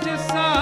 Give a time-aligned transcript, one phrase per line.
[0.00, 0.61] Just sun.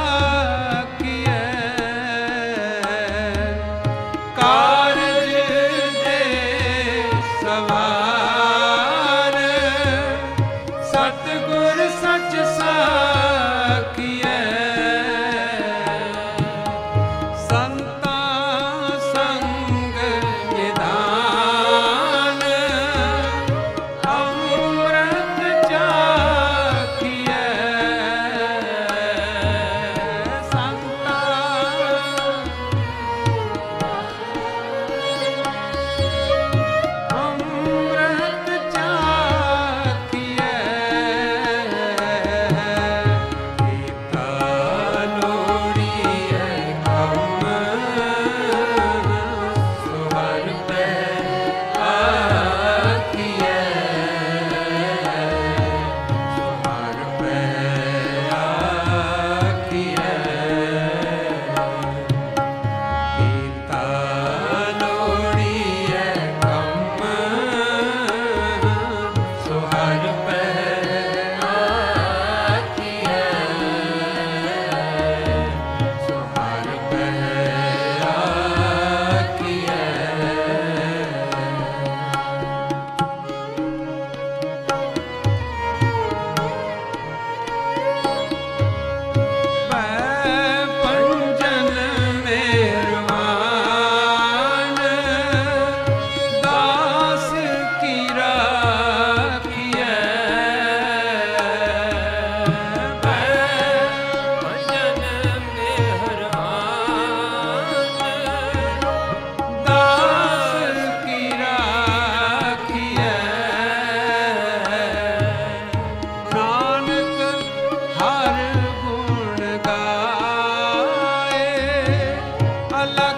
[122.87, 123.10] la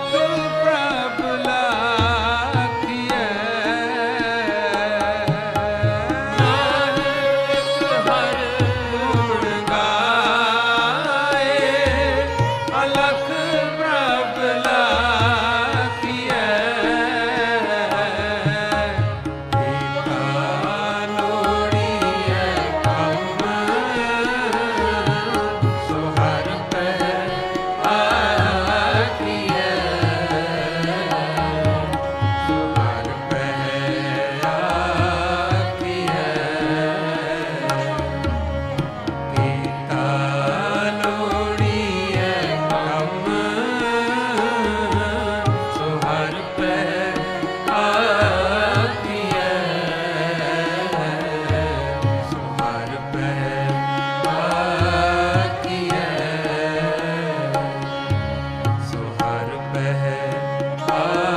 [60.95, 61.32] Ah.